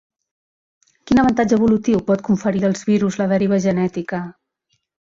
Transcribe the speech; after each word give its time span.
Quin 1.11 1.21
avantatge 1.25 1.55
evolutiu 1.59 2.01
pot 2.09 2.25
conferir 2.31 2.65
als 2.73 2.85
virus 2.91 3.23
la 3.23 3.31
deriva 3.37 3.63
genètica? 3.71 4.27